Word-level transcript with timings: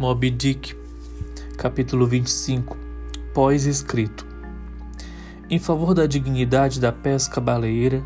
Moby 0.00 0.30
Dick, 0.30 0.74
capítulo 1.58 2.06
25, 2.06 2.74
pós-escrito. 3.34 4.26
Em 5.50 5.58
favor 5.58 5.92
da 5.92 6.06
dignidade 6.06 6.80
da 6.80 6.90
pesca 6.90 7.38
baleeira, 7.38 8.02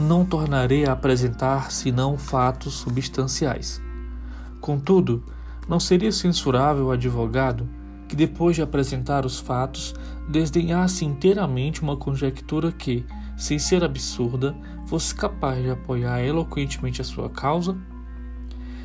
não 0.00 0.24
tornarei 0.24 0.84
a 0.84 0.90
apresentar 0.90 1.70
senão 1.70 2.18
fatos 2.18 2.74
substanciais. 2.74 3.80
Contudo, 4.60 5.22
não 5.68 5.78
seria 5.78 6.10
censurável 6.10 6.86
o 6.86 6.90
advogado 6.90 7.68
que, 8.08 8.16
depois 8.16 8.56
de 8.56 8.62
apresentar 8.62 9.24
os 9.24 9.38
fatos, 9.38 9.94
desdenhasse 10.28 11.04
inteiramente 11.04 11.82
uma 11.82 11.96
conjectura 11.96 12.72
que, 12.72 13.06
sem 13.36 13.60
ser 13.60 13.84
absurda, 13.84 14.56
fosse 14.88 15.14
capaz 15.14 15.62
de 15.62 15.70
apoiar 15.70 16.20
eloquentemente 16.20 17.00
a 17.00 17.04
sua 17.04 17.30
causa? 17.30 17.78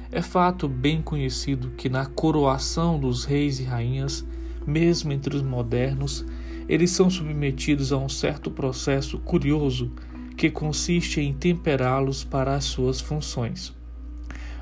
É 0.09 0.21
fato 0.21 0.69
bem 0.69 1.01
conhecido 1.01 1.71
que 1.71 1.89
na 1.89 2.05
coroação 2.05 2.97
dos 2.97 3.25
reis 3.25 3.59
e 3.59 3.63
rainhas, 3.63 4.25
mesmo 4.65 5.11
entre 5.11 5.35
os 5.35 5.41
modernos, 5.41 6.25
eles 6.67 6.91
são 6.91 7.09
submetidos 7.09 7.91
a 7.91 7.97
um 7.97 8.07
certo 8.07 8.49
processo 8.49 9.17
curioso 9.19 9.91
que 10.37 10.49
consiste 10.49 11.19
em 11.19 11.33
temperá-los 11.33 12.23
para 12.23 12.55
as 12.55 12.63
suas 12.63 13.01
funções, 13.01 13.75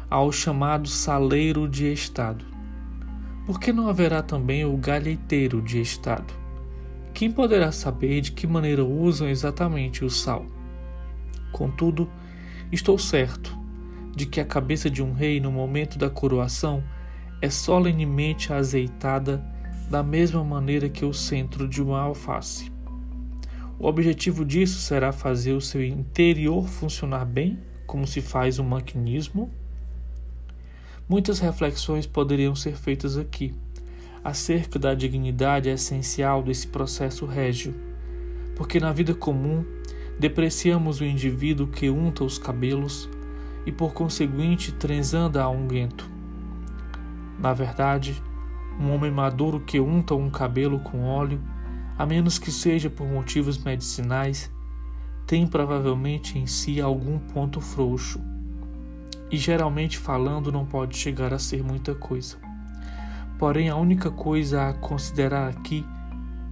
ao 0.10 0.32
chamado 0.32 0.88
saleiro 0.88 1.68
de 1.68 1.92
Estado. 1.92 2.44
Por 3.46 3.60
que 3.60 3.72
não 3.72 3.88
haverá 3.88 4.24
também 4.24 4.66
o 4.66 4.76
galheteiro 4.78 5.62
de 5.62 5.80
Estado? 5.80 6.34
Quem 7.14 7.32
poderá 7.32 7.72
saber 7.72 8.22
de 8.22 8.32
que 8.32 8.48
maneira 8.48 8.84
usam 8.84 9.30
exatamente 9.30 10.04
o 10.04 10.10
sal? 10.10 10.46
Contudo, 11.52 12.10
estou 12.72 12.98
certo 12.98 13.65
de 14.16 14.26
que 14.26 14.40
a 14.40 14.46
cabeça 14.46 14.90
de 14.90 15.04
um 15.04 15.14
rei 15.14 15.40
no 15.40 15.52
momento 15.52 15.98
da 15.98 16.10
coroação 16.10 16.84
é 17.42 17.50
solenemente 17.50 18.54
azeitada 18.54 19.44
da 19.90 20.02
mesma 20.02 20.44
maneira 20.44 20.90
que 20.90 21.06
o 21.06 21.14
centro 21.14 21.68
de 21.68 21.82
uma 21.82 22.00
alface. 22.00 22.72
O 23.78 23.88
objetivo 23.88 24.46
disso 24.46 24.80
será 24.80 25.12
fazer 25.12 25.54
o 25.54 25.62
seu 25.62 25.84
interior 25.84 26.68
funcionar 26.68 27.26
bem, 27.26 27.60
como 27.86 28.08
se 28.08 28.22
faz 28.22 28.58
um 28.58 28.64
maquinismo. 28.64 29.52
Muitas 31.08 31.40
reflexões 31.40 32.08
poderiam 32.08 32.56
ser 32.56 32.76
feitas 32.78 33.18
aqui 33.18 33.54
acerca 34.24 34.80
da 34.80 34.96
dignidade 34.96 35.70
essencial 35.70 36.42
desse 36.42 36.66
processo 36.68 37.28
régio, 37.28 37.76
porque 38.56 38.80
na 38.80 38.92
vida 38.92 39.14
comum 39.14 39.64
depreciamos 40.20 41.00
o 41.00 41.06
indivíduo 41.06 41.68
que 41.68 41.92
unta 41.92 42.24
os 42.24 42.40
cabelos, 42.40 43.08
e 43.66 43.72
por 43.72 43.94
conseguinte 43.94 44.72
transanda 44.72 45.42
a 45.44 45.50
unguento. 45.50 46.10
Na 47.40 47.54
verdade, 47.54 48.22
um 48.80 48.94
homem 48.94 49.12
maduro 49.12 49.60
que 49.60 49.80
unta 49.80 50.14
um 50.16 50.30
cabelo 50.30 50.80
com 50.80 51.04
óleo, 51.04 51.42
a 51.98 52.06
menos 52.06 52.38
que 52.38 52.52
seja 52.52 52.90
por 52.90 53.08
motivos 53.08 53.58
medicinais, 53.58 54.52
tem 55.26 55.48
provavelmente 55.48 56.38
em 56.38 56.46
si 56.46 56.80
algum 56.80 57.18
ponto 57.18 57.60
frouxo. 57.60 58.22
E 59.32 59.38
geralmente 59.38 59.98
falando 59.98 60.52
não 60.52 60.66
pode 60.66 60.98
chegar 60.98 61.34
a 61.34 61.40
ser 61.40 61.64
muita 61.64 61.96
coisa. 61.96 62.38
Porém, 63.40 63.70
a 63.70 63.76
única 63.76 64.12
coisa 64.12 64.70
a 64.70 64.74
considerar 64.74 65.50
aqui 65.50 65.86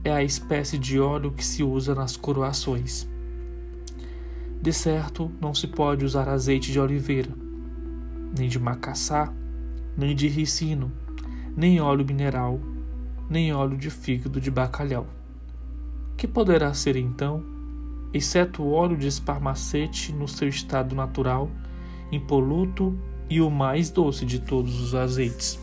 é 0.04 0.12
a 0.12 0.24
espécie 0.24 0.78
de 0.78 1.00
óleo 1.00 1.32
que 1.32 1.46
se 1.46 1.64
usa 1.64 1.96
nas 1.96 2.18
coroações. 2.18 3.08
De 4.64 4.72
certo, 4.72 5.30
não 5.42 5.54
se 5.54 5.68
pode 5.68 6.06
usar 6.06 6.30
azeite 6.30 6.72
de 6.72 6.80
oliveira, 6.80 7.30
nem 8.40 8.48
de 8.48 8.58
macaçá, 8.58 9.30
nem 9.98 10.16
de 10.16 10.30
ricino, 10.30 10.90
nem 11.54 11.82
óleo 11.82 12.06
mineral, 12.06 12.62
nem 13.30 13.54
óleo 13.54 13.78
de 13.78 13.90
fígado 13.90 14.40
de 14.40 14.50
bacalhau. 14.50 15.06
Que 16.16 16.26
poderá 16.26 16.74
ser 16.74 16.96
então, 16.96 17.44
exceto 18.14 18.64
o 18.64 18.72
óleo 18.72 18.96
de 18.96 19.06
esparmacete 19.06 20.14
no 20.14 20.30
seu 20.30 20.48
estado 20.48 20.96
natural, 20.96 21.52
impoluto 22.10 22.98
e 23.30 23.42
o 23.42 23.52
mais 23.52 23.90
doce 23.90 24.26
de 24.26 24.40
todos 24.40 24.80
os 24.80 24.96
azeites? 24.96 25.60